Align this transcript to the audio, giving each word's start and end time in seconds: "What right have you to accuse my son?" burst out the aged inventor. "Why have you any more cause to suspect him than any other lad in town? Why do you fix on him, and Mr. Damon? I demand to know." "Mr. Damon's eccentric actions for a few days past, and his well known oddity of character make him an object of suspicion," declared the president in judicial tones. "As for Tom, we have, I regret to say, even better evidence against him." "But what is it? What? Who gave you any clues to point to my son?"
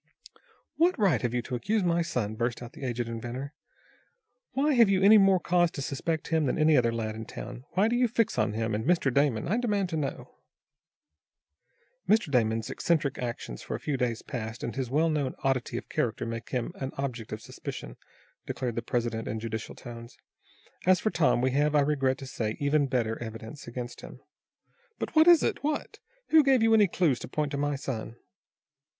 "What 0.77 0.97
right 0.97 1.21
have 1.21 1.31
you 1.35 1.43
to 1.43 1.53
accuse 1.53 1.83
my 1.83 2.01
son?" 2.01 2.33
burst 2.33 2.63
out 2.63 2.73
the 2.73 2.83
aged 2.83 3.07
inventor. 3.07 3.53
"Why 4.53 4.73
have 4.73 4.89
you 4.89 5.03
any 5.03 5.19
more 5.19 5.39
cause 5.39 5.69
to 5.73 5.81
suspect 5.83 6.29
him 6.29 6.47
than 6.47 6.57
any 6.57 6.75
other 6.75 6.91
lad 6.91 7.13
in 7.13 7.23
town? 7.25 7.65
Why 7.73 7.87
do 7.87 7.95
you 7.95 8.07
fix 8.07 8.39
on 8.39 8.53
him, 8.53 8.73
and 8.73 8.83
Mr. 8.83 9.13
Damon? 9.13 9.47
I 9.47 9.57
demand 9.57 9.89
to 9.89 9.97
know." 9.97 10.39
"Mr. 12.09 12.31
Damon's 12.31 12.71
eccentric 12.71 13.19
actions 13.19 13.61
for 13.61 13.75
a 13.75 13.79
few 13.79 13.95
days 13.95 14.23
past, 14.23 14.63
and 14.63 14.75
his 14.75 14.89
well 14.89 15.07
known 15.07 15.35
oddity 15.43 15.77
of 15.77 15.87
character 15.87 16.25
make 16.25 16.49
him 16.49 16.71
an 16.77 16.89
object 16.97 17.31
of 17.31 17.39
suspicion," 17.39 17.95
declared 18.47 18.73
the 18.77 18.81
president 18.81 19.27
in 19.27 19.39
judicial 19.39 19.75
tones. 19.75 20.17
"As 20.87 20.99
for 20.99 21.11
Tom, 21.11 21.41
we 21.41 21.51
have, 21.51 21.75
I 21.75 21.81
regret 21.81 22.17
to 22.17 22.25
say, 22.25 22.57
even 22.59 22.87
better 22.87 23.21
evidence 23.21 23.67
against 23.67 24.01
him." 24.01 24.19
"But 24.97 25.15
what 25.15 25.27
is 25.27 25.43
it? 25.43 25.63
What? 25.63 25.99
Who 26.29 26.43
gave 26.43 26.63
you 26.63 26.73
any 26.73 26.87
clues 26.87 27.19
to 27.19 27.27
point 27.27 27.51
to 27.51 27.57
my 27.59 27.75
son?" 27.75 28.15